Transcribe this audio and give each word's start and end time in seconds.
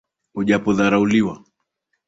Ujapodharauliwa 0.37 1.45